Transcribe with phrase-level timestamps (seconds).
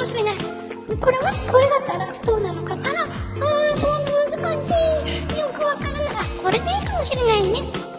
[0.00, 0.34] もしれない。
[0.98, 2.88] これはこれだったらどうなのかな。
[2.90, 3.10] あらうん
[3.76, 5.38] 今難しい。
[5.38, 6.38] よくわからない。
[6.42, 7.89] これでいいかもしれないね。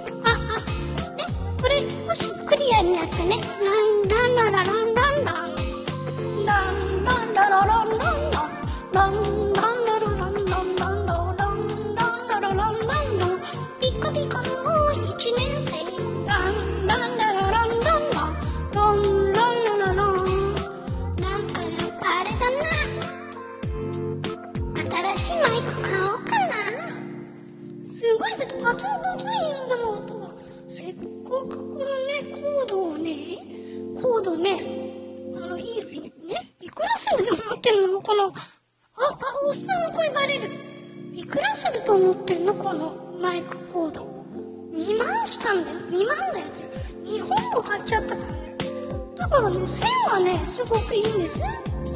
[50.45, 51.41] すごくいいんです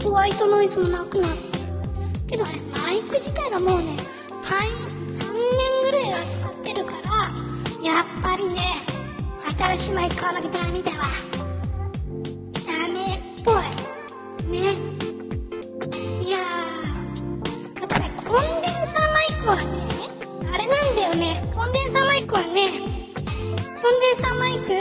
[0.02, 1.36] ホワイトノイズもなくなる
[2.28, 3.98] けどねマイク自体がもうね
[4.30, 4.56] 3,
[5.08, 5.42] 3年
[5.84, 7.10] ぐらいは使ってるから
[7.84, 8.62] やっぱりね
[9.58, 10.98] 新しいマイク買わなきゃダメだわ。
[12.66, 14.52] ダメっぽい。
[14.52, 14.60] ね。
[16.22, 16.42] いやー
[17.80, 19.64] やっぱねコンデンサーマイクはね
[20.52, 21.42] あれなんだよね。
[21.56, 22.54] コンデンサーマイクはねコン
[22.92, 24.74] デンサーマイク？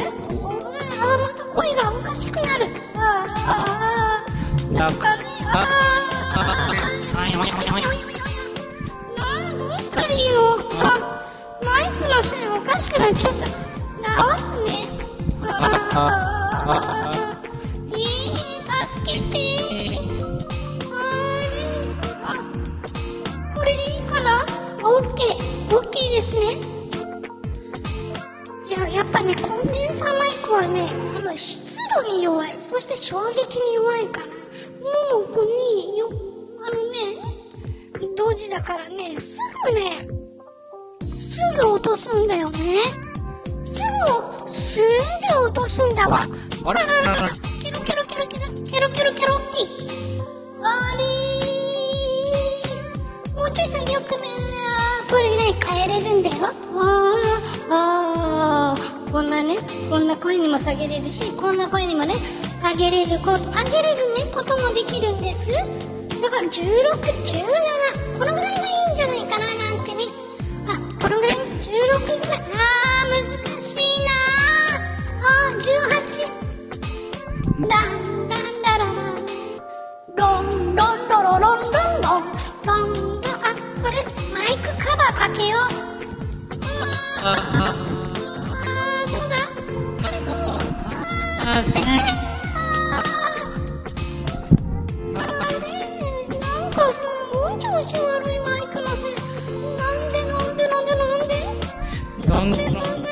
[1.01, 2.67] あまた声がおかしくなる。
[2.97, 5.67] あーあーなんかねあ
[9.19, 11.25] あーどうしたらいいのあ
[11.65, 13.47] マイクの線おかしくなっちゃった
[14.23, 14.71] 直すね
[15.43, 18.05] あーいい
[18.87, 19.35] 助けて
[20.91, 20.93] あ
[21.41, 21.53] れ
[22.25, 22.27] あ
[23.55, 24.45] これでいいかな
[24.83, 26.41] オッケーオッケーですね
[29.15, 32.57] ぱねコンデンサーマイクはねあの湿度に弱い。
[32.61, 34.27] そして衝撃に弱いから。
[34.27, 36.11] ももによ
[36.61, 36.99] あのね
[38.17, 40.09] 同時だからねすぐね
[41.21, 42.59] すぐ落とすんだよね。
[43.65, 43.83] す
[44.43, 44.81] ぐす
[45.39, 46.27] ぐ落とすんだわ。
[46.65, 46.81] あれ？
[47.63, 49.45] ケロケロケロケロケロケロケロって。
[50.63, 54.19] あれーもうちょい下げよくね。
[54.19, 54.84] こ
[55.25, 56.37] れね変えれるんだよ。
[56.77, 59.11] あーあー。
[59.11, 59.57] こんなね
[59.89, 62.15] こんな声にも下げれるしこんな声にもね
[62.63, 65.53] 上げれること上げれるねこともできるんです。
[65.53, 65.61] だ
[66.31, 70.03] から1617このぐらいがいいんじゃないかななんてね。
[70.67, 71.77] あこのぐらい？16ぐ
[72.27, 74.11] らいあー難しいな。
[75.21, 75.63] あー18
[77.69, 77.71] ラン
[78.29, 78.85] ランラララ。
[78.85, 78.87] ン
[80.17, 80.77] ロンロン
[81.09, 81.63] ロロロンロン
[82.03, 82.23] ロン
[82.95, 83.14] ロン。
[85.13, 85.61] かけよう。
[87.27, 87.77] あー
[89.11, 89.37] どうだ？
[90.03, 90.35] これどう
[91.47, 92.15] あすいません
[95.17, 95.19] あ
[95.51, 95.65] れ
[96.39, 97.01] なんかす
[97.33, 99.15] ごい調子悪いマイクのせい
[99.77, 101.35] なんでなんでなんでなんで
[102.29, 103.04] なんでなんで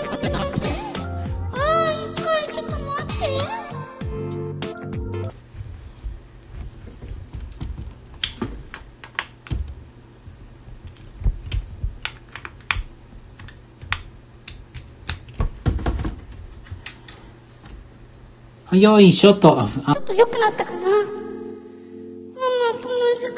[18.73, 19.69] よいしょと。
[19.69, 20.79] ちょっと良くなったかな？
[20.79, 20.93] もう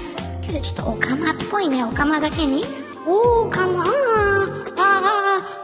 [0.42, 2.64] けどちょっとオカマっぽいね、オカマだけに。
[3.04, 4.38] オカマ、あーあー、あー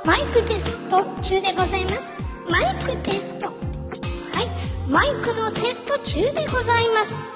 [0.05, 2.15] マイクテスト中でございます。
[2.51, 3.47] マイクテスト。
[3.47, 3.57] はい、
[4.87, 7.31] マイクのテスト中でございます。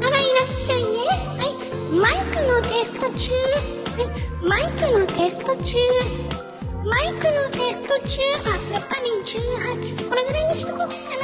[0.00, 0.88] あら、いらっしゃいね。
[1.36, 1.48] はい、
[1.92, 3.34] マイクのテスト中。
[3.34, 5.78] はい、マイクのテスト中。
[6.84, 8.22] マイクのテスト中。
[8.46, 10.08] あ、やっぱり18。
[10.08, 11.21] これぐらいにしとこうかな。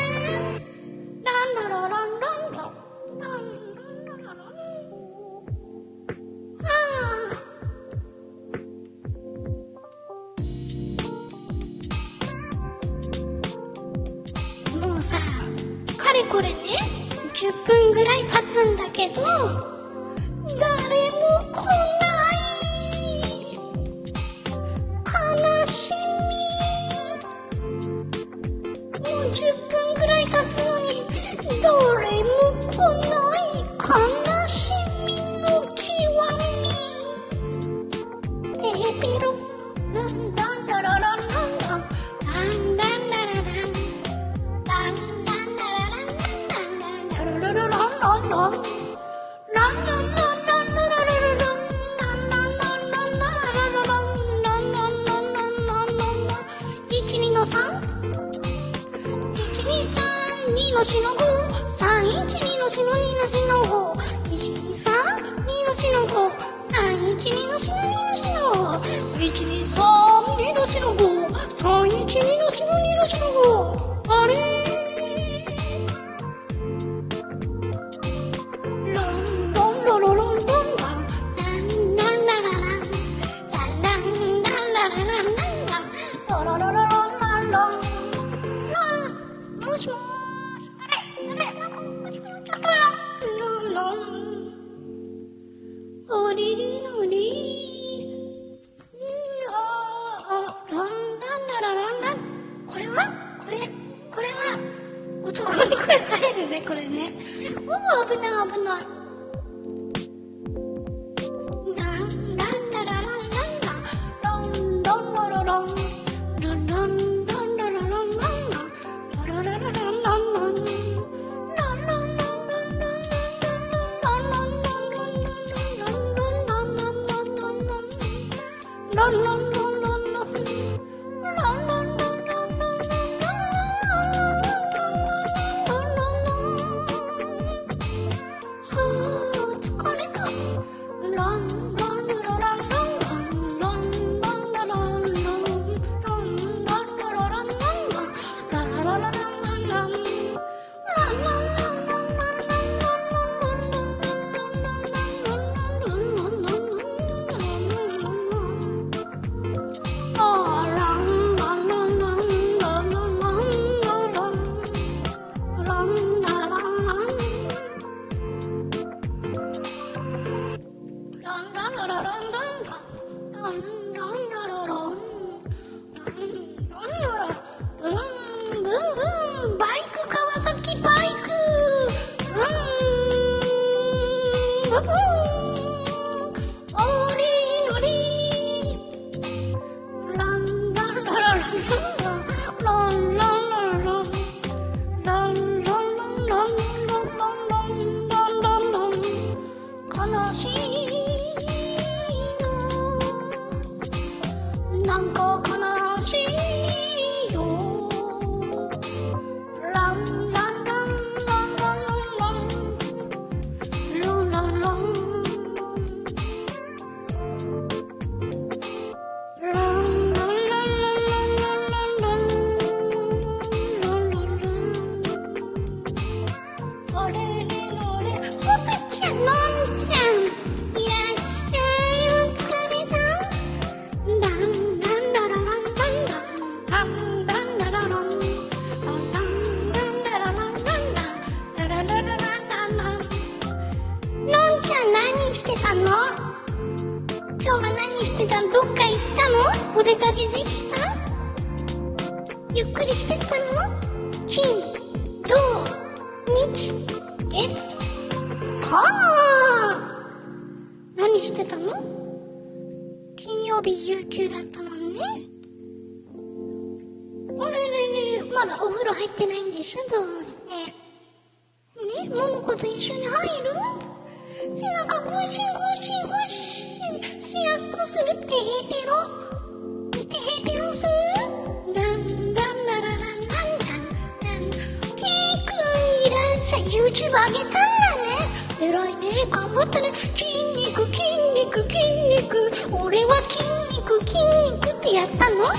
[289.56, 290.24] あったね筋
[290.56, 291.02] 肉筋
[291.34, 291.78] 肉筋
[292.16, 292.50] 肉。
[292.70, 293.42] 俺は筋
[293.76, 294.18] 肉筋
[294.52, 295.52] 肉ってやったの？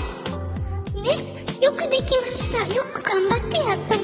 [1.03, 1.17] ね
[1.61, 2.65] よくできました。
[2.73, 4.03] よく頑張ってやったね。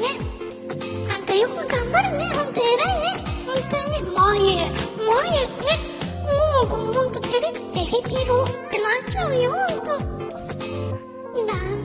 [1.14, 2.26] あんたよく頑張るね。
[2.34, 3.08] ほんと偉いね。
[3.46, 4.02] ほんとにね。
[4.16, 5.60] 前へ前へね。
[6.26, 6.30] も
[6.64, 9.86] うほんと照れビてヘビロってなっちゃうよほんと。
[11.46, 11.84] なん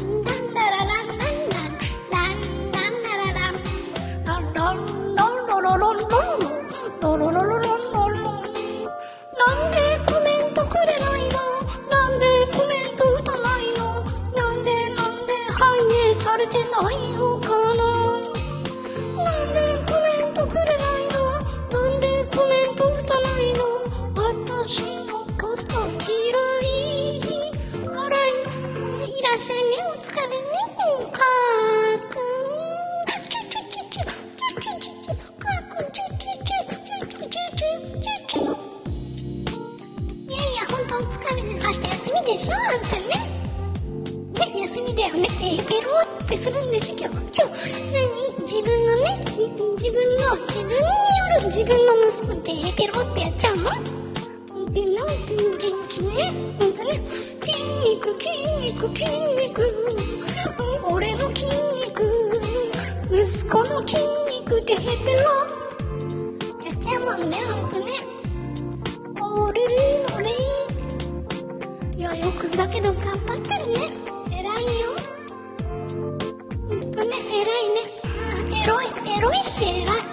[42.41, 42.55] しょ？
[42.55, 43.05] あんたね。
[44.33, 47.17] ね、休みだよねって、ペロってするんでしょ、今日。
[47.37, 47.61] 今日、
[47.93, 48.01] 何
[48.41, 49.21] 自分のね、
[49.77, 50.89] 自分の、自分によ
[51.43, 52.49] る自分の息子って
[52.83, 53.65] ペロってやっちゃうの？
[54.73, 56.33] で、なんて元気ね。
[56.59, 57.53] ほんとね、筋
[57.85, 58.31] 肉、筋
[58.73, 59.05] 肉、筋
[59.37, 59.61] 肉。
[60.91, 62.01] 俺の筋肉。
[63.13, 63.99] 息子の筋
[64.41, 65.21] 肉でヘペロ。
[66.65, 67.93] やっちゃうもんね、ほんとね。
[69.21, 70.50] 俺れれれ。
[72.17, 73.93] や、よくだけど頑張ってるね。
[74.33, 74.91] 偉いよ。
[76.69, 77.81] ほんとね、偉いね。
[78.05, 80.10] あエロい、エロいし偉い。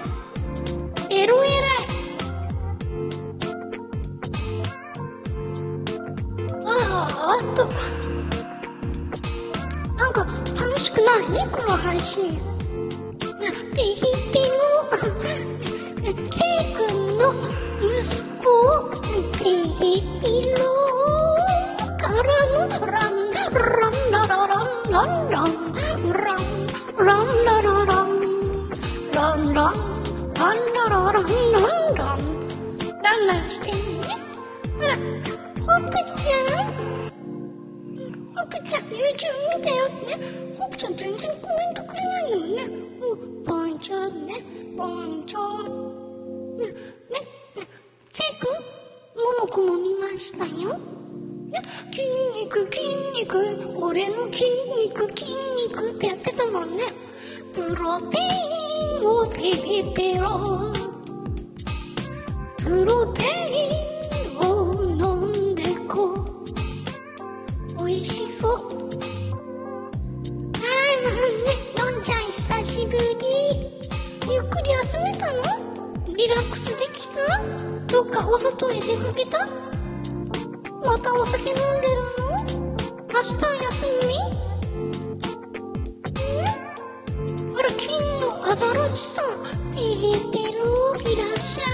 [91.18, 91.68] らっしゃい。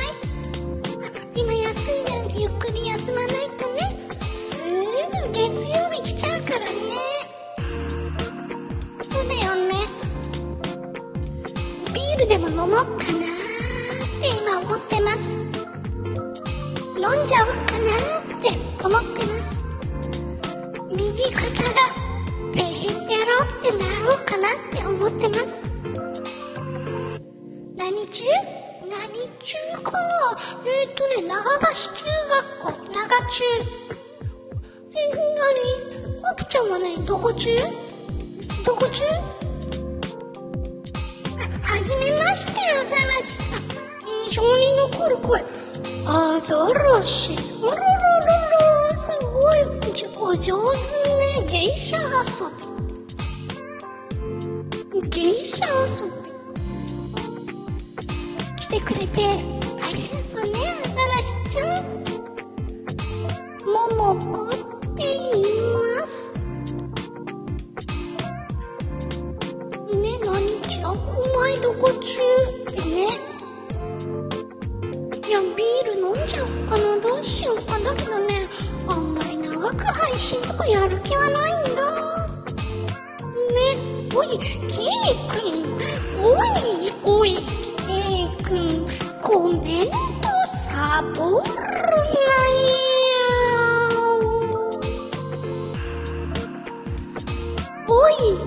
[1.35, 3.79] 今休んでるんでゆっくり休まないとね。
[4.31, 6.65] すぐ月曜日来ちゃうからね。
[9.01, 9.73] そうだよね。
[11.93, 12.95] ビールでも飲もうかなーっ
[14.21, 15.45] て今思ってます。
[16.95, 18.49] 飲んじゃおうかなって
[18.85, 19.65] 思ってます。
[20.91, 22.02] 右肩が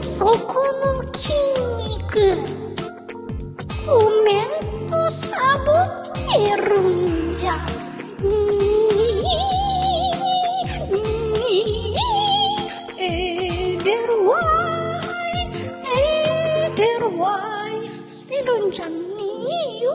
[0.06, 1.34] そこの筋
[1.90, 2.14] 肉、
[3.84, 7.50] コメントサボってるんじゃ。
[8.22, 10.94] にー、
[11.34, 14.38] にー、えー、出るわ
[15.34, 15.50] い、
[15.98, 17.28] えー、出るわ
[17.82, 18.94] い、してるんじゃね
[19.72, 19.92] えよ。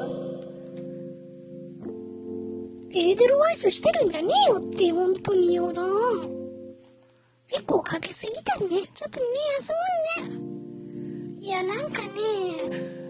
[2.94, 6.01] エーデルワイスしてるんじゃねえよって、本当によな。
[7.92, 8.88] かけすぎたね。
[8.94, 9.26] ちょっとね、
[9.60, 9.74] 休
[10.24, 10.40] む
[11.36, 11.42] ね。
[11.42, 12.10] いや、なんかね、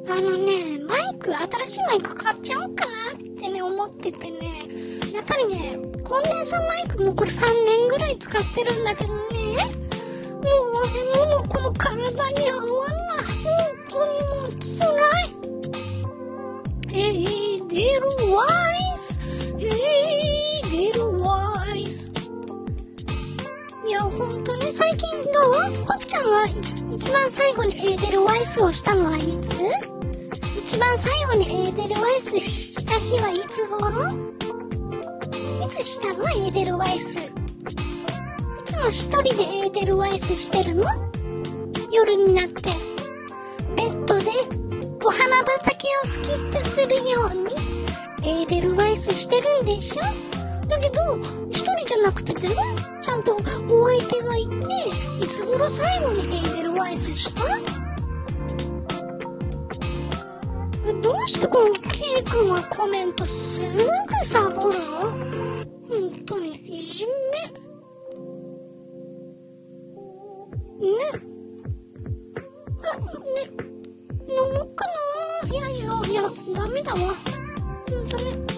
[0.10, 4.66] あのね、マイク、新しいマイク買っちゃおうかなってね、思っててね。
[5.14, 9.20] やっぱりね、コンデンサーマイクもこれ3年ぐらい使ってるんだけどね。
[9.20, 10.90] もう俺
[11.28, 12.00] もうこの体
[12.32, 13.26] に合わない。
[13.44, 13.54] 本
[13.88, 15.36] 当にもう辛い。
[16.90, 21.11] エーデルワイスエーデルワイス
[24.02, 25.86] いや、ほんとね、最近どう？
[25.86, 29.30] ホプちゃんは一一番最後にエーデルワイスをしたのはいつ。
[30.58, 34.10] 一番最後にエーデルワイスした日はいつ頃？
[35.64, 37.20] いつしたのエーデルワイス？
[37.20, 37.22] い
[38.66, 40.86] つも一人でエーデルワイスしてるの？
[41.92, 42.72] 夜になって、
[43.76, 44.32] ベッドで
[45.06, 47.54] お花畑をスキップするように、
[48.28, 50.41] エーデルワイスしてるんでしょ？
[50.72, 51.18] だけど、
[51.50, 52.56] 一人じゃなくてだよ。
[53.02, 54.56] ちゃんとお相手がいて、
[55.24, 57.44] いつ頃最後にエーデルワイスした？
[61.02, 63.88] どうしてこの K 君はコメントすぐ
[64.24, 65.02] サボるの？
[65.02, 67.12] 本当にいじめ？
[70.88, 70.98] ね。
[72.84, 73.40] あ、ね、
[74.28, 74.86] 飲もうか
[75.44, 76.22] ないやいや、いや、
[76.56, 77.14] ダメだわ。
[77.92, 78.51] うんダメ。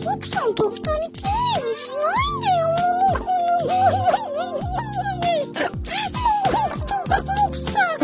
[0.00, 1.32] おい、ホプさんと二人きれい
[1.68, 2.64] にしないでよ。
[7.10, 8.00] ホプさん、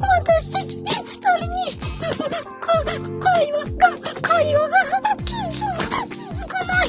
[0.00, 1.84] 私たち二人にして、
[3.20, 3.88] 会話が、
[4.22, 4.76] 会話が
[5.18, 5.36] 続
[6.08, 6.86] く、続かない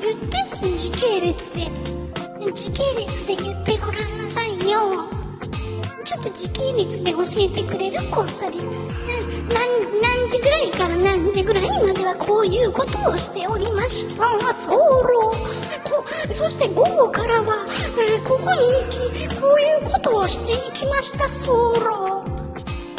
[0.00, 0.40] 言って。
[0.76, 1.60] 時系列で。
[2.52, 5.04] 時系列で言ってごらんなさいよ。
[6.04, 8.58] ちょっと時系列で教えてくれるこっそり。
[8.58, 14.52] 何、何時ぐらいから何時ぐらいまではこういうことをしておりました。
[14.52, 15.32] ソロ。
[15.84, 17.66] こそして午後からは、
[17.98, 21.28] えーここに行き、こういうことをしていきました。
[21.28, 22.24] ソロ。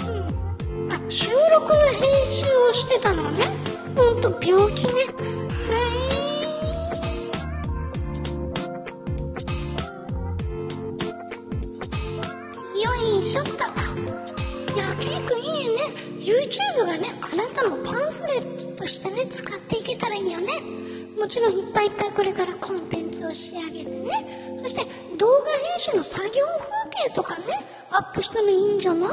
[0.07, 3.47] うん、あ、収録の編集をしてたのね。
[3.95, 4.93] ほんと病気ね。
[4.93, 6.10] はい。
[17.61, 20.47] たのパンフレットとしてね、使っていけたらいいよね。
[21.19, 24.59] もちろんいっぱいいっぱいこれからコンテンツを仕上げてね。
[24.63, 24.81] そして
[25.17, 27.43] 動画編集の作業風景とかね、
[27.91, 29.09] アップしたらいいんじゃない？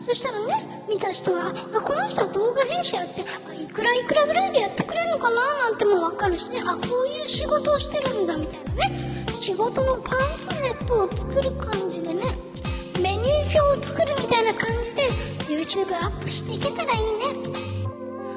[0.00, 9.26] そしたらね、見た人は、あ、この人は動画編集やって、いくらいくらぐらいでやってくれるのかななんてもわかるしね、あ、こういう仕事をしてるんだみたいなね。
[9.30, 12.24] 仕事のパンフレットを作る感じでね、
[13.00, 15.02] メニュー表を作るみたいな感じで
[15.48, 17.63] YouTube アップしていけたらいいね。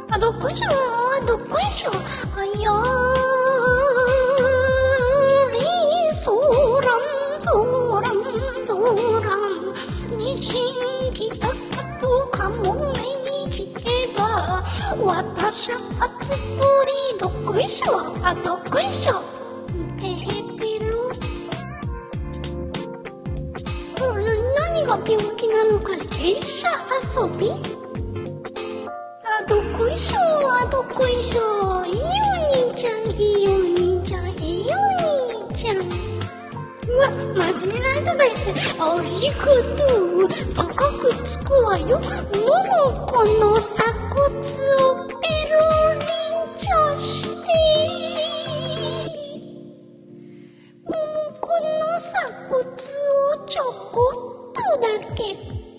[0.09, 0.71] あ、どっこいしょ。
[0.71, 1.91] あどっこいしょ。
[1.91, 1.95] あ
[2.61, 2.73] やー
[5.53, 5.59] り
[6.15, 6.31] そ
[6.81, 6.99] らん
[7.39, 8.13] そらん
[8.65, 8.75] そ
[9.21, 10.17] らん。
[10.19, 10.61] 地震
[11.11, 11.53] 来たか
[11.99, 13.83] とかも目に聞け
[14.17, 14.63] ば
[15.05, 15.77] 私は
[16.21, 16.41] つぶ
[16.85, 17.87] りどっこいしょ。
[18.23, 19.21] あ、どっこいしょ。
[19.99, 21.11] てへぴろ
[24.55, 26.67] 何が病気なのか芸者
[27.01, 27.76] 遊び？
[29.97, 30.19] いしょ
[30.53, 33.49] あどこいしょいいお兄ちゃんいいお
[33.97, 34.75] 兄ちゃんいいお
[35.47, 35.77] 兄ちゃん。
[35.77, 37.10] うわ
[37.57, 39.41] 真面目なアドバイスありが
[39.75, 40.62] とう高
[40.99, 41.97] くつくわよ。
[41.97, 45.15] ももこの鎖骨をペ
[45.49, 45.57] ロ
[45.95, 47.33] リンチョして
[50.86, 50.95] もも
[51.41, 52.05] この鎖
[52.47, 52.69] 骨を
[53.47, 55.23] ちょこっとだけ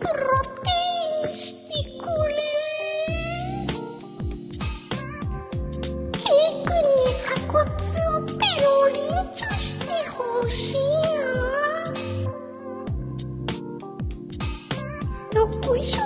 [0.00, 0.26] プロ
[0.64, 0.74] テ
[1.24, 2.47] インしてくれ。
[6.64, 7.64] 君に鎖骨を
[8.38, 10.78] ペロリンチョしてほしい
[15.34, 16.02] などこいしょ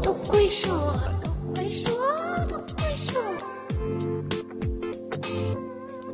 [0.00, 0.72] どこいしょ
[1.22, 1.90] どこいしょ
[2.48, 3.20] どこいしょ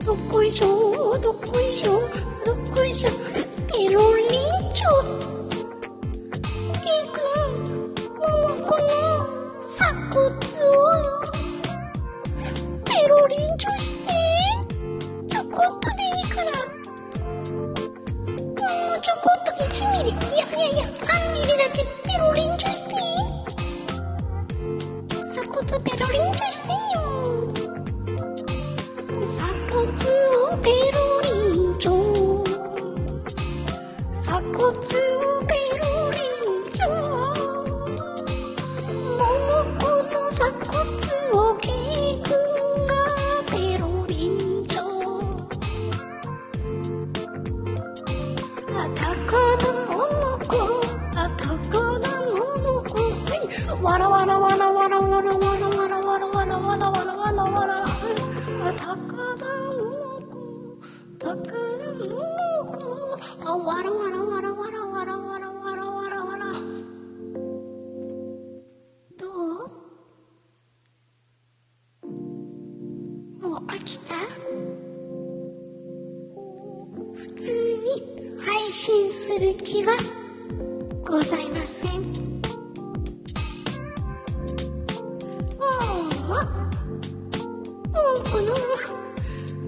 [0.04, 2.00] どこいしょどこいしょ
[2.44, 3.10] どこいしょ
[3.68, 4.21] ペロリ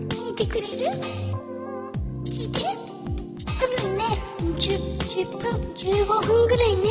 [0.08, 0.90] 聞いてくれる？
[2.24, 2.60] 聞いて。
[3.46, 4.04] 多分ね
[4.58, 5.40] 10, 10分
[5.72, 6.82] 15分ぐらいね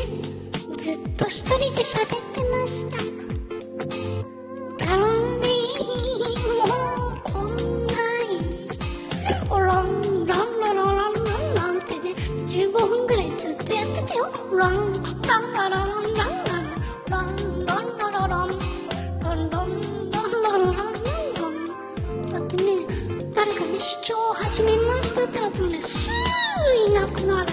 [0.77, 2.97] ずっと一人で喋ってました。
[24.35, 26.09] 始めましたってなってもねす
[26.87, 27.52] ぐいなくなる。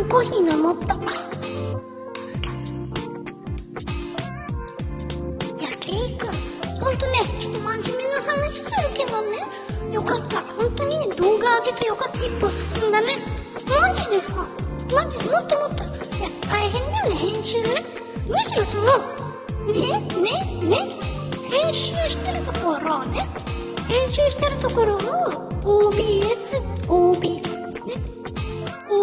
[0.00, 0.84] 缶コーヒー飲もっと。
[0.84, 0.88] い
[5.62, 6.30] やケイ君
[6.74, 9.38] ほんとねちょっと真面目な話するけどね。
[9.92, 10.40] よかった。
[10.40, 12.18] 本当にね動画上げてよかった。
[12.18, 13.18] 一歩進んだね。
[13.66, 14.46] マジでさ
[14.92, 15.84] マジでもっともっと。
[16.16, 17.84] いや大変だよね編集ね。
[18.26, 18.86] むしろその
[19.66, 20.78] ねねね。
[21.50, 23.28] 編集してるところをね。
[23.86, 25.00] 編集してるところを
[25.92, 26.56] OBS
[26.88, 27.49] OB ね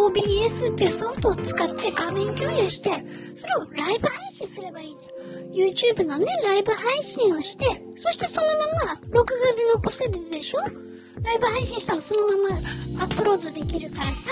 [0.07, 2.91] OBS っていうソフトを使って画面共有して、
[3.35, 5.01] それをライブ配信すればいいね。
[5.51, 7.65] YouTube のね、ライブ配信をして、
[7.95, 10.59] そしてそのまま録画で残せるでしょ？
[11.21, 14.31] ライブ配信したらそのままアップロードできるからさ、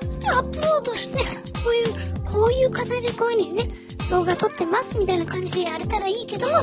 [0.00, 3.68] そしてアップロードして、こういう、こういう形でこういうふうにね、
[4.10, 6.54] 動画撮ってますみたいな感じでやれたらいいけども、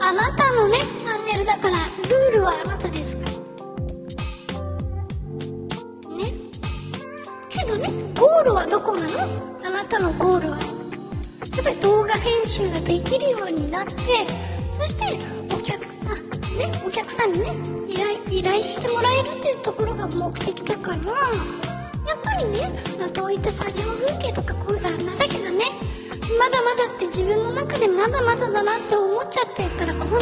[0.00, 3.37] あなたのね、チャンネルだから、ルールはあなたですから。
[7.68, 9.18] けどね、ゴールはどこなの？
[9.66, 10.58] あなたのゴールは。
[10.58, 10.64] や
[11.60, 13.94] っぱり動画編集ができるようになって、
[14.72, 15.18] そして
[15.54, 17.52] お客さん、ね、お客さんにね、
[17.88, 21.02] 依頼、依頼してもらえるっていうところが目的だから、や
[22.14, 22.72] っぱりね、
[23.12, 25.64] どういった作業風景とかこういうのまだけどね、
[26.38, 30.16] まだまだって自分の中でまだまだだなって思っちゃってるから、こんな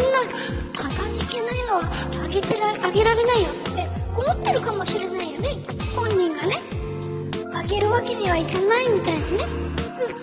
[0.74, 1.82] 形けないのは
[2.24, 5.50] あげて、あげられないよって思ってるかもしれないよね、
[5.94, 6.75] 本人がね。
[7.58, 9.46] あげるわけにはいかないみたいなね。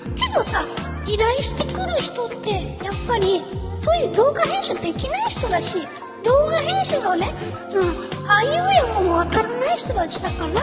[0.06, 0.16] うん。
[0.16, 0.64] けどさ、
[1.06, 2.52] 依頼してくる人って
[2.86, 3.42] やっぱり
[3.76, 5.80] そういう動画編集できない人だし
[6.24, 7.28] 動画編集のね、
[7.74, 8.52] うん、あいう
[9.02, 10.62] えもわからない人たちだから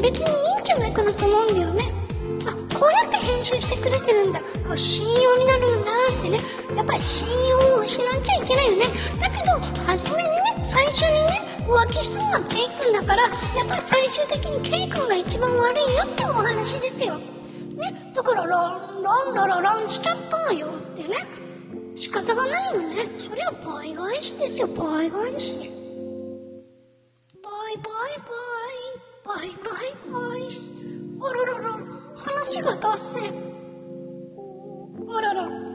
[0.00, 1.84] 別にいいんじゃないかなと思うんだよね
[2.46, 4.40] あこうやって編集してくれてるんだ
[4.70, 6.40] あ信用になるなってね
[6.76, 8.84] やっぱり信用を失っちゃいけないよね
[9.18, 13.28] だけど初めにね最初にね浮気したのはケイ君だからや
[13.64, 17.14] っぱり最終的にケイ君が一番悪いよってお話ですよ。
[17.16, 18.68] ねだからラ
[18.98, 20.66] ンランララランしちゃったのよ。
[20.66, 21.16] ってね。
[21.94, 23.08] 仕方がないよね。
[23.18, 24.66] そりゃ倍返しですよ。
[24.68, 25.70] 倍返し。
[27.42, 28.18] バイバイ
[29.24, 30.40] バイバイバイバイ
[31.22, 31.84] あららら
[32.16, 33.32] 話が脱線。
[35.08, 35.69] あらら。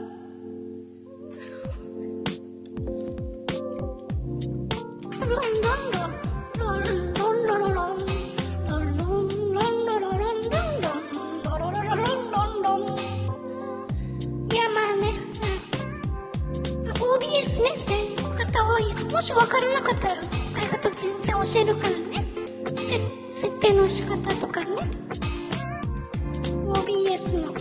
[17.16, 17.70] OBS ね、
[18.16, 18.94] 使った方がいい。
[19.04, 20.28] もし分からなかったら使
[20.62, 22.26] い方全然教えるからね。
[23.30, 24.66] 設定の仕方とかね。
[26.66, 27.52] OBS の。
[27.52, 27.60] だ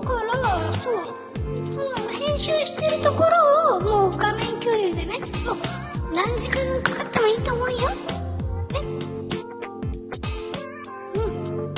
[0.00, 0.94] からそう。
[1.72, 5.56] その編集してるところをもう画面共有でねもう
[6.14, 7.78] 何時間かかってもいいと思うよ。
[7.78, 7.84] ね
[11.14, 11.74] うん。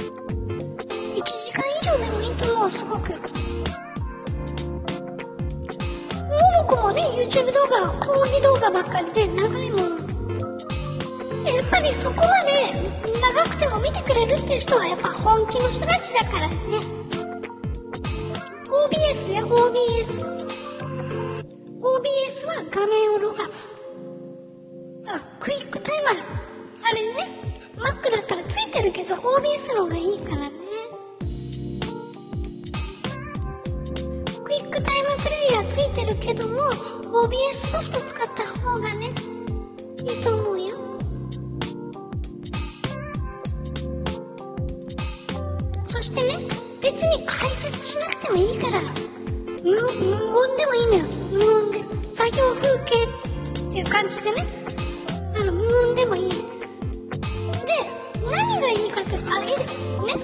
[1.15, 3.13] 1時間以上でもいいと思うすごく。
[3.13, 3.17] も
[6.63, 10.01] もこもね YouTube 動画は講義動画ばっかりで長いもん。
[11.43, 12.71] やっぱりそこまで
[13.19, 16.55] 長くても見てくれるっていう人はやっぱ本気の人たちだからね。
[18.69, 20.50] OBS や OBS
[22.41, 25.15] OBS は画面を録画。
[25.15, 26.15] あクイックタイマー。
[26.83, 27.29] あれね。
[27.77, 30.53] Mac だったらついてるけど OBS の方がいいからね。
[34.43, 36.61] クイックタイムプレイヤーついてるけども
[37.13, 39.11] OBS ソフト使った方がね
[40.05, 40.77] いいと思うよ。
[45.85, 46.39] そしてね
[46.81, 48.81] 別に解説しなくてもいいから。
[49.63, 50.01] 無無言
[50.57, 51.05] でもいいのよ。
[51.31, 51.70] 無言
[52.13, 52.95] 作業風景
[53.69, 54.47] っていう感じでね。
[55.37, 56.31] あの無音でもいい。
[56.31, 56.37] で
[58.31, 59.59] 何がいいかってあげる
[60.07, 60.15] ね。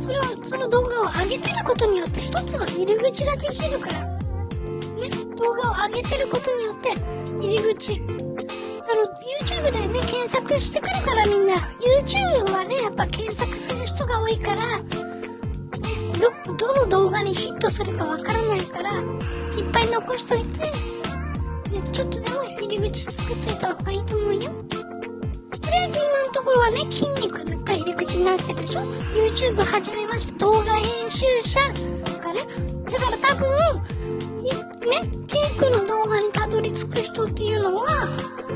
[0.00, 4.18] それをその動画を上げてることによって一つの入り口ができるからね。
[5.36, 6.90] 動画を上げてることによって
[7.40, 7.92] 入り口。
[7.92, 9.06] あの
[9.40, 11.54] YouTube でね検索してくるからみんな。
[11.54, 14.62] YouTube はねやっぱ検索する人が多いから
[16.46, 19.04] どどの動画にヒットするかわからないからいっ
[19.72, 20.70] ぱい残しといて
[21.92, 24.40] ちょっとでも入り口作っておいた方がいいと思うよ。
[24.40, 24.76] と
[25.68, 28.82] りあえず今のところはね筋肉が入り口になってるでしょ
[29.14, 31.60] ？YouTube 始めまして動画編集者
[32.04, 32.46] とかね。
[32.84, 33.50] だから多分
[34.42, 38.08] ねケイ君の動画にたどり着く人っていうのは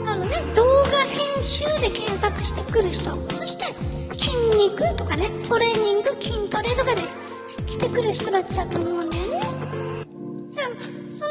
[0.07, 3.11] あのね動画編集で検索してくる人。
[3.11, 3.65] そして
[4.15, 7.03] 筋肉とかねトレーニング筋トレとかで
[7.77, 9.19] 来てくる人たちだと思うね。
[10.49, 10.67] じゃあ
[11.11, 11.31] その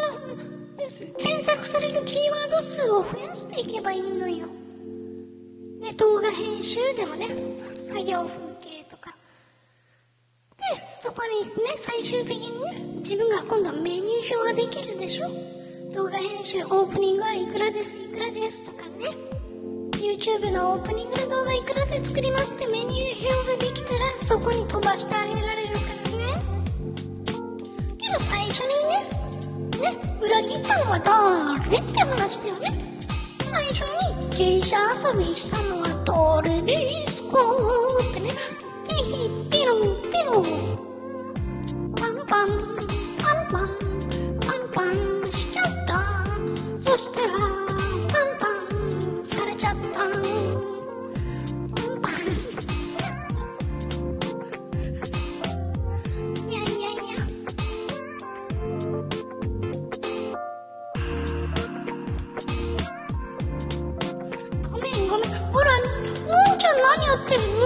[1.17, 4.45] 検索されるキーワード数を増やしていけばいいのよ。
[5.81, 7.27] ね、動画編集でもね
[7.75, 9.15] 作業風景とか。
[10.58, 10.63] で
[11.01, 15.27] そこにね最終的にね自分が今度メニュー表ができるでしょ。
[15.95, 19.10] 動画編集オープニングはいくらですいくらですとかね。
[19.93, 25.85] YouTube のオープニングの動画いくらで作りますってメニュー表ができたらそこに飛ばしてあげられる。
[28.56, 32.71] 初にねね裏切ったのは誰って話だよね。
[33.51, 35.89] 最初に芸者遊びしたのは
[36.41, 37.37] 誰ですか
[38.12, 38.33] ってね。
[38.87, 40.43] ピヒピロンピロン
[41.97, 43.67] パンパンパンパン
[44.39, 44.93] パンパン
[45.29, 45.93] しちゃった。
[46.77, 48.47] そしたらパンパ
[49.19, 50.08] ンされちゃった
[67.26, 67.65] ってるの？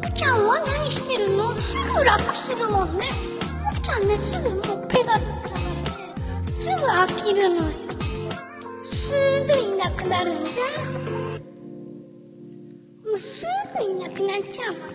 [0.00, 1.54] 福ちゃんは何してるの？
[1.60, 3.04] すぐ楽するもんね。
[3.72, 6.14] 福ちゃんね、すぐもうペガサスだからね、
[6.46, 7.72] すぐ飽きるのよ。
[8.82, 9.14] す
[9.46, 10.50] ぐいなくなるんだ。
[13.04, 13.44] もうす
[13.78, 14.94] ぐいなくなっちゃうもんね。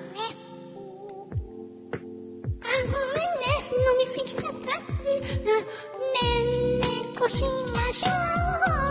[2.62, 3.46] あ、ごめんね。
[3.72, 4.50] 飲みすぎちゃった。
[4.50, 4.60] ね
[5.40, 6.86] んね
[7.20, 7.44] こし
[7.74, 8.10] ましょ
[8.80, 8.83] う。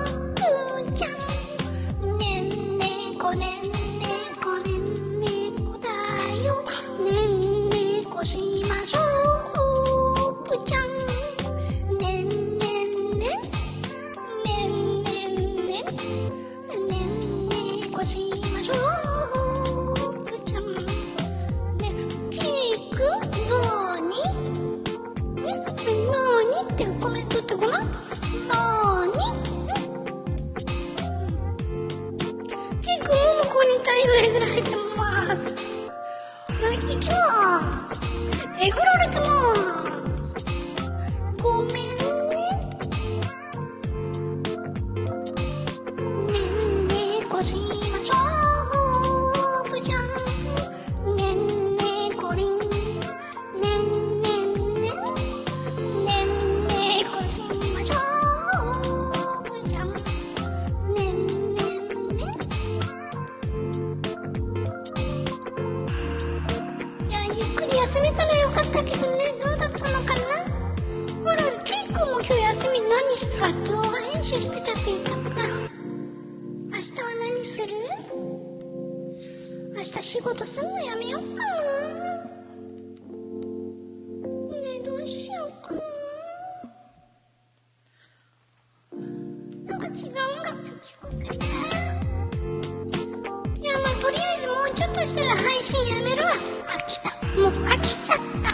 [95.43, 96.31] 配信やめるわ。
[96.33, 97.11] 飽きた。
[97.41, 98.53] もう飽きちゃった。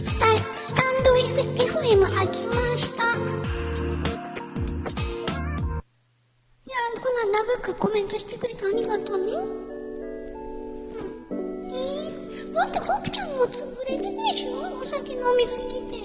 [0.00, 0.26] スタ
[0.56, 1.40] スタンド F-
[1.78, 3.04] FM 飽きました。
[3.04, 3.10] い
[6.70, 9.32] やこんな長くコメントしてくれてありがとうね。
[11.30, 11.64] うん。
[11.68, 11.70] い
[12.08, 14.78] いだってホクちゃんも潰れるでしょ？
[14.80, 15.64] お酒飲みすぎ
[15.98, 16.03] て。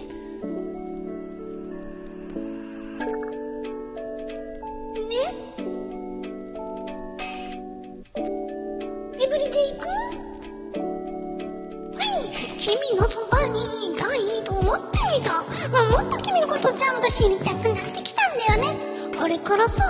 [19.60, 19.84] からさ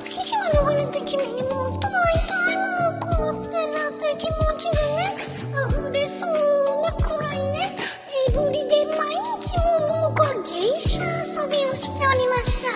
[0.00, 2.66] 月日は流れて君にもっと会いたいの
[2.98, 5.14] こうってなって気持ちがね
[5.70, 6.30] 溢れそう
[6.82, 7.76] なくらいね
[8.28, 8.96] エブリデイ毎
[9.38, 12.74] 日も僕は芸者遊びをしておりました。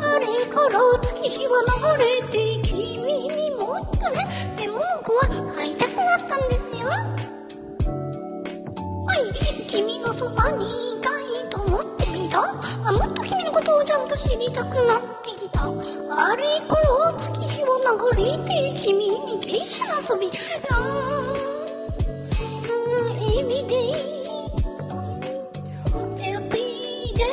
[0.00, 1.52] あれから月日は
[1.98, 2.80] 流れて君
[3.28, 4.24] にもっとね
[4.56, 6.88] でも僕は会いたくなったんですよ。
[6.88, 7.04] は
[9.16, 10.64] い君のそばに
[10.96, 12.40] いたいと思ってみた。
[12.40, 15.27] あもっと君のことをちゃんと知りたくなって。
[15.48, 15.62] きた。
[15.62, 17.68] あれから月日は
[18.14, 20.28] 流れて君に芸者遊び。
[20.28, 21.48] あー
[23.40, 23.92] エビデイ
[26.22, 26.52] エビ
[27.14, 27.26] デイ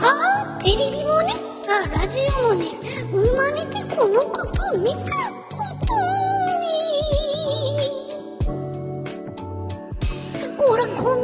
[0.00, 0.02] あ
[0.44, 1.34] あテレビもね。
[1.68, 2.66] あラジオもね。
[3.10, 5.00] 生まれてこのこと見た
[10.56, 11.21] ほらこん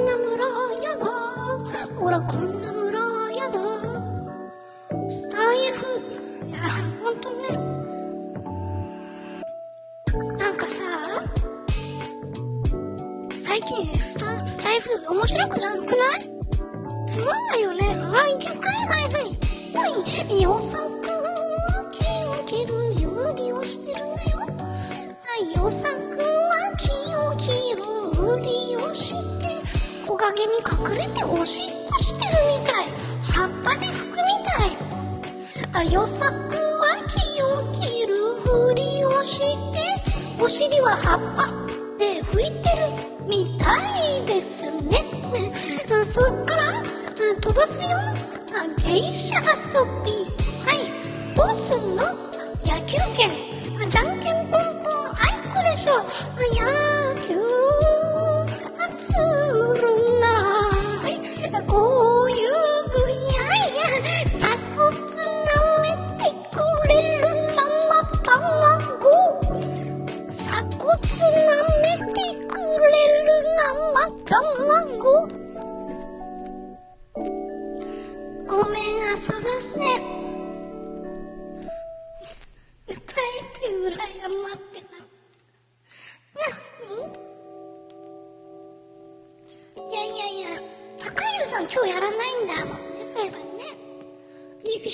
[41.03, 41.47] 葉っぱ
[41.99, 42.77] で拭いてる
[43.27, 44.99] みたいですね。
[46.05, 46.83] そっから
[47.41, 47.91] 飛ばすよ。
[48.85, 49.45] 芸者遊
[50.05, 50.18] び。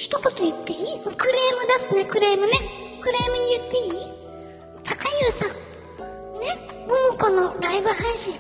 [0.05, 1.01] 一言言っていい？
[1.01, 2.05] クレーム出すね。
[2.05, 2.53] クレームね。
[3.01, 3.93] クレーム言っていい？
[4.85, 5.49] 高優さん。
[5.49, 5.55] ね？
[6.87, 8.35] ももこのライブ配信。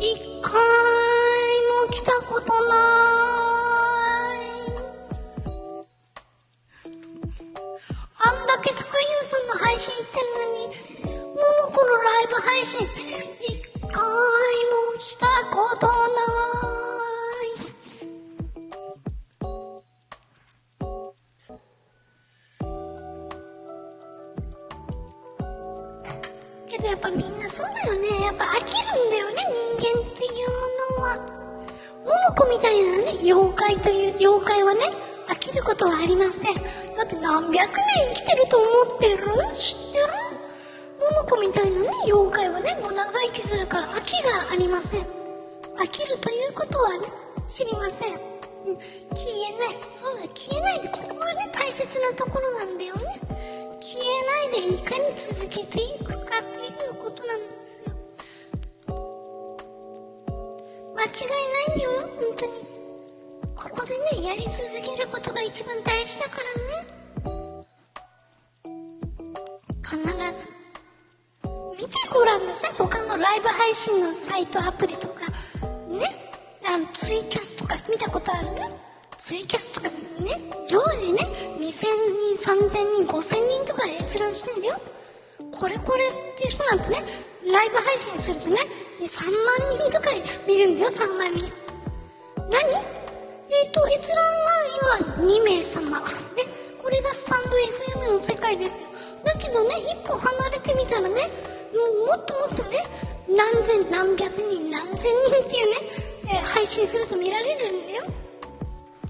[0.00, 0.60] 一回
[1.86, 2.74] も来たことな
[4.34, 4.42] い。
[8.18, 10.66] あんだけ高優さんの配信行ってるのに、
[11.28, 12.84] ももこのライブ配信、
[13.40, 15.92] 一回もしたことな
[16.80, 16.83] い。
[32.14, 34.80] ももこみたいなね、妖怪という、妖怪はね、
[35.26, 36.54] 飽きることはありません。
[36.54, 36.60] だ
[37.02, 37.84] って何百年
[38.14, 39.24] 生きてると思ってる？
[39.54, 40.06] 知ってる？
[41.00, 45.00] ももこみたいなね、妖怪はね、もう長生きするから飽きがありません。
[45.02, 47.08] 飽きるということはね、
[47.48, 48.14] 知りません。
[48.14, 48.20] うん
[48.76, 49.76] 消えない。
[49.92, 53.02] そうだ、消えないで、ここがね、大切なところなんだよね。
[53.80, 54.06] 消え
[54.52, 57.93] ないでいかに続けていくかっていうことなんですよ。
[60.94, 61.38] 間違い
[61.68, 62.52] ないよ、本当に。
[63.54, 64.62] ここでね、やり続
[64.96, 66.86] けることが一番大事だからね。
[69.82, 69.96] 必
[70.38, 70.48] ず。
[71.76, 72.72] 見てごらんなさい。
[72.72, 75.26] 他のライブ配信のサイト、アプリとか、
[75.88, 76.30] ね。
[76.66, 78.48] あの、ツイキャスとか見たことある？
[79.18, 79.94] ツイキャスとかね、
[80.68, 81.20] 常時ね、
[81.58, 84.76] 2000人、3000人、5000人とか閲覧してんだよ。
[85.50, 87.02] これこれっていう人なんてね、
[87.50, 88.58] ライブ配信するとね、
[89.00, 90.10] 3万人とか
[90.46, 91.52] 見るんだよ、3万人。
[92.50, 92.94] 何？
[93.50, 96.00] えっ、と、閲覧は今2名様。
[96.00, 96.04] ね、
[96.82, 97.50] これがスタンド
[98.10, 98.88] FM の世界ですよ。
[99.24, 101.30] だけどね、一歩離れてみたらね、
[102.06, 102.78] もっともっとね、
[103.28, 105.76] 何千、何百人、何千人っていうね、
[106.24, 108.04] えー配信すると見られるんだよ。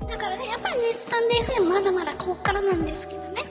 [0.09, 3.43] だからね、やっぱりね、スタンド FM まだまだこっからなんですけどね。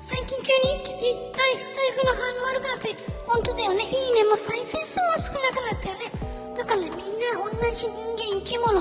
[0.00, 6.28] 最近急に一気にスタイスタイフの反応悪くなって、本当だよね、いいねも再生数も少なくなったよね。
[6.56, 8.80] だからね、みんな同じ人間、生き物、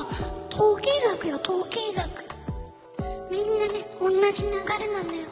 [0.49, 2.25] 統計学よ、統計学。
[3.29, 5.27] みんなね、同じ流れなのよ。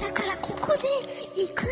[0.00, 0.88] だからここで、
[1.40, 1.66] いか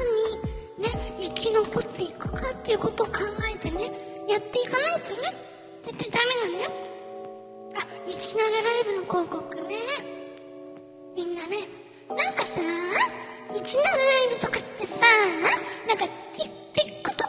[0.78, 3.12] に、ね、生き残っていくかっていうことを考
[3.50, 3.90] えてね、
[4.28, 5.34] やっていかないとね、
[5.82, 6.70] 絶対ダメなんだよ。
[7.76, 9.78] あ、17ライブの広告ね。
[11.16, 11.66] みんなね、
[12.08, 13.90] なんかさ、17ラ
[14.24, 15.06] イブとかってさ、
[15.88, 16.06] なんか、
[16.36, 17.24] ティ TikTok が、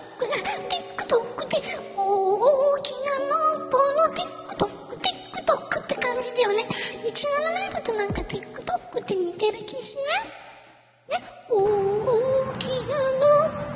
[0.69, 1.53] TikTok で、
[1.95, 4.65] 大きなのぼの TikTok、
[4.97, 6.67] TikTok って感じだよね。
[7.03, 9.95] 17ライブとなんか TikTok って似てる気し
[11.09, 11.21] ない？
[11.21, 11.53] ね、大
[12.57, 13.23] きなの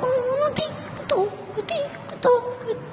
[0.00, 2.90] ぼの TikTok、TikTok って。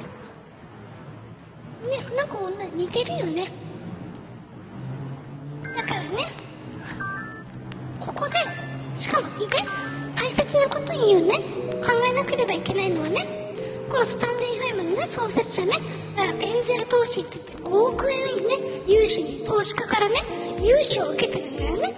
[1.90, 3.52] ね、なんか女似てるよね。
[5.76, 6.28] だからね、
[8.00, 8.36] ここで、
[8.96, 9.64] しかも意外
[10.16, 11.40] 大切なこと言うね。
[11.84, 13.54] 考えなければいけないのはね、
[13.90, 15.74] このスタンド FM のね、創設者ね、
[16.18, 18.56] エンゼル投資って言って5億円ね、
[18.88, 20.16] 融資に投資家からね、
[20.62, 21.96] 融資を受けてるんだよね。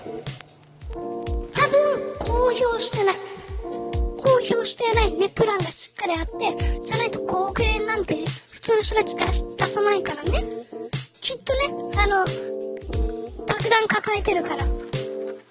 [0.94, 3.16] 多分、公表してない。
[3.64, 8.16] 公表してないね、プランがしっかりあって、じゃないと5億円なんて
[8.50, 10.44] 普通の人たち出し出さないからね。
[11.22, 12.26] きっとね、あの、
[13.46, 14.66] 爆弾抱えてるから。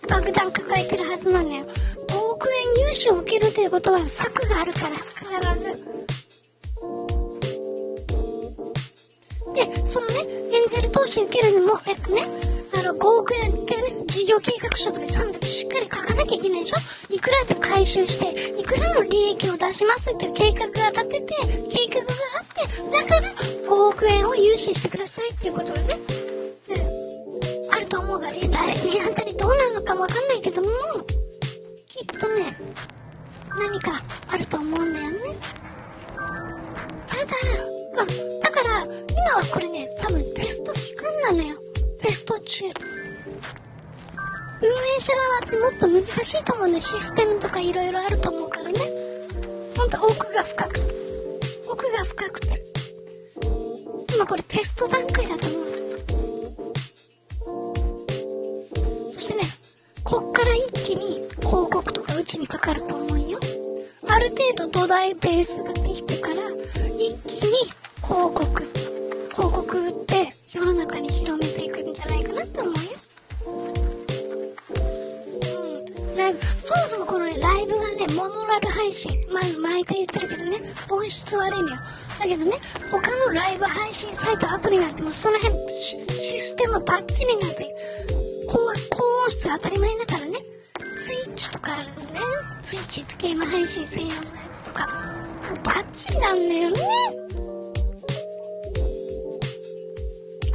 [0.08, 1.66] 爆弾抱えてるはずなのよ。
[2.48, 5.76] 5億円融資を受けるということは策があるから、必ず。
[9.54, 10.14] で、そのね、
[10.52, 12.22] エンゼル投資受けるにも、えっとね、
[12.74, 16.78] あの、5億円ってね、事業計画書とかちゃんとしっかり書かなきゃいけないでしょ？
[17.14, 21.34] いくらで回収して、いくらの利益を出しますっていう計画が立てて、
[21.70, 22.06] 計画が
[22.40, 23.30] あって、だから
[23.68, 25.98] 5億円を融資してくださいっていうことがね、
[27.68, 30.68] うん、あると思うが、え来年あたりどうなるのかもわかんないけども、
[32.18, 32.54] とね、
[33.58, 35.18] 何かあると思うんだよね。
[37.06, 37.32] ただ、
[38.02, 38.08] うん、
[38.40, 38.90] だから、今
[39.36, 41.56] はこれね、多分テスト期間なのよ。
[42.02, 42.66] テスト中。
[42.66, 42.74] 運営
[45.00, 46.82] 者側ってもっと難しいと思うんだよ。
[46.82, 48.80] システムとかいろいろあると思うからね。
[49.76, 50.80] ほんと奥が深く、
[51.70, 52.62] 奥が深くて。
[54.14, 55.60] 今これテスト段階だと思う。
[59.12, 59.42] そしてね、
[60.08, 63.38] こっから一気に広告とかうちにかかると思うよ。
[64.08, 66.36] ある程度土台ベースができてから、
[66.96, 67.52] 一気に
[67.96, 68.62] 広告、
[69.32, 72.80] 広告売って世の中に広めていくんじゃないかなって思うよ。
[76.08, 76.16] うん。
[76.16, 80.58] ライブ、そもそもこのね、ライブがね、モノラル配信、ま毎回言ってるけどね、
[80.90, 81.76] 音質悪いのよ。
[82.18, 82.56] だけどね、
[82.90, 87.76] 他のライブ配信サイト、アプリなんてもうその辺、シシステムバッチリなんて、
[89.28, 90.38] 音質当たり前だからね。
[90.96, 92.26] ツイッチとかあるんだよ。
[92.62, 94.86] ツイッチってゲーム配信専用のやつとか。
[94.86, 94.92] も
[95.54, 96.80] うバッチリなんだよね。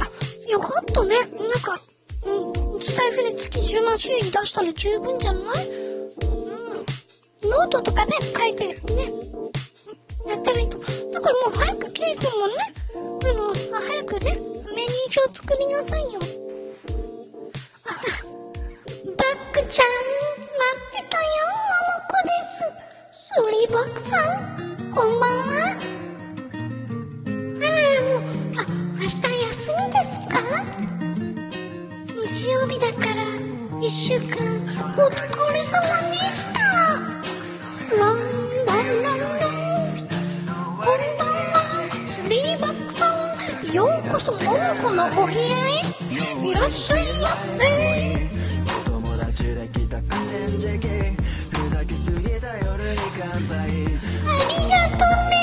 [0.00, 1.20] あ、よかったね。
[1.20, 1.28] なん
[1.60, 1.78] か、
[2.26, 5.68] うん、スタイフで月10万収益出したら十分じゃない？
[5.68, 7.52] うん。
[7.52, 8.74] ートとかね、書いてね、
[10.26, 10.78] やったらいいと。
[11.12, 12.54] だからもう早くケイ君もね、
[12.96, 12.98] あ
[13.34, 16.18] の、早くね、メニュー表作りなさいよ。
[17.86, 18.33] あ、
[19.74, 19.92] ちゃん、待
[20.78, 22.62] ってたよ、ももこです。
[23.10, 24.22] スリーバックさん、
[24.92, 25.50] こんばんは。
[27.58, 28.22] あら、もう、
[28.56, 28.62] あ、
[28.94, 29.10] 明日
[29.48, 30.38] 休みですか？
[32.30, 33.26] 日曜日だから、
[33.80, 34.46] 一週間、
[34.96, 36.60] お疲れ様でした。
[37.98, 38.16] ラン
[38.66, 39.98] ランランラン。
[40.78, 41.58] こんばんは、
[42.06, 43.72] スリーバックさん。
[43.72, 46.48] ようこそ、ももこのお部屋へ。
[46.48, 48.33] いらっしゃいませ。
[49.34, 50.78] 友達で来た河川敷
[51.50, 53.74] ふざけすぎた夜に乾杯あり
[54.70, 55.34] がとね。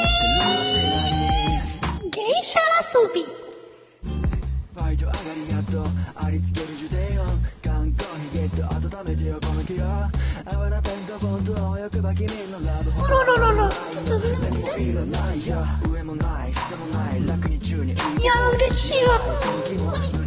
[2.10, 3.26] 芸者遊び。
[4.74, 5.84] バイト上がりやっと
[6.16, 7.26] ありつけるジュデオン
[7.62, 8.64] 観光にゲット。
[8.76, 9.84] 温めてよこの気を
[10.46, 13.04] 泡なペンとフォントを欲ば君のラブホ。
[13.06, 20.21] あらららら、ちょっとね、もいらないよ上もない下もない楽に中にいや、嬉しいわ。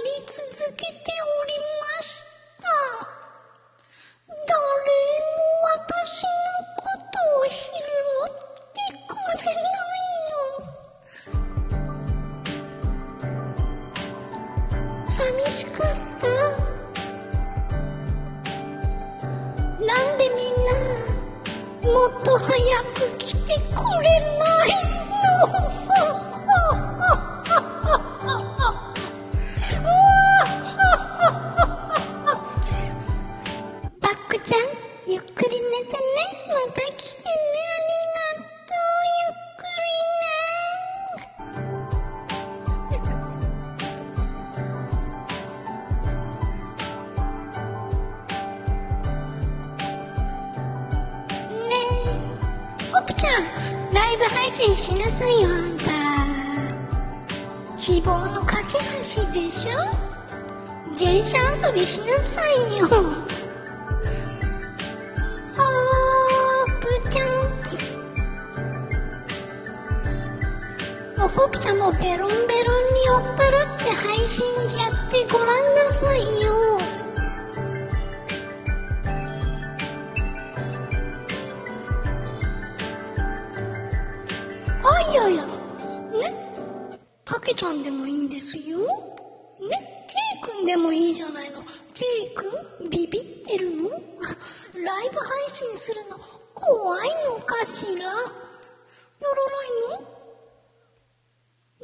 [94.85, 96.17] ライブ配信するの
[96.53, 98.03] 怖いのかしら？
[98.05, 100.05] よろないの？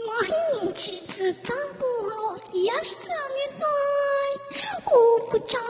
[0.05, 3.15] 毎日ズタボロ癒してあ
[3.49, 3.73] げたい。
[4.85, 5.67] ホープちゃんの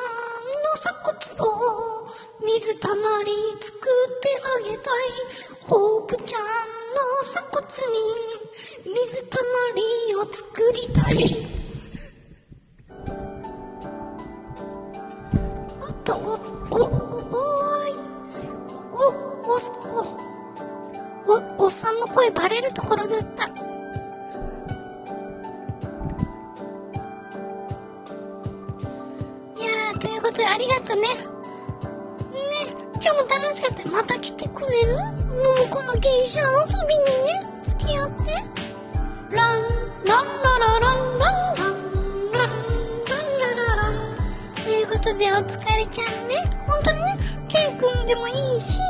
[0.75, 1.09] 鎖骨
[1.47, 2.11] を
[2.43, 5.03] 水たまり作ってあげたい。
[5.61, 6.47] ホープちゃんの
[7.21, 7.63] 鎖骨
[8.91, 9.81] に水たまり
[10.15, 11.60] を作りたい。
[19.61, 23.45] お、お、お、お、おっさんの声バレるところだった。
[23.45, 23.49] い
[29.63, 31.01] やー、ということでありがとね。
[31.01, 31.15] ね、
[32.93, 33.87] 今日も楽しかった。
[33.89, 34.95] また来てくれる？
[34.95, 35.03] も
[35.65, 36.47] うこの芸者遊
[36.87, 38.15] びにね、付き合って。
[39.35, 39.61] ラン、
[40.05, 41.79] ランララランランラン、
[42.33, 42.49] ラン、
[43.39, 43.93] ラララン。
[44.55, 46.35] ということで、お疲れちゃんね。
[46.67, 48.81] 本当にね、ケイくんでもいいし、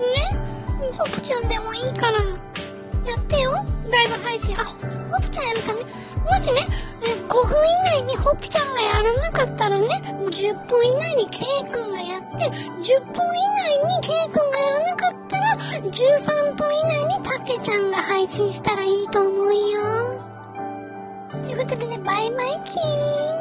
[0.00, 3.52] ね、ホプちゃんでもいいから、やってよ。
[3.90, 4.56] ライブ配信。
[4.58, 5.80] あ、ホプちゃんやるかね。
[6.28, 6.66] もしね、
[7.00, 19.60] 5分以内にホプちゃんがやらなかったらね、10分以内にケイくんがやって、10分以内にケイくんがやらなかったら、13分以内にタケちゃんが配信したらいいと思うよ。
[21.30, 23.39] ということでね、バイバイキーン。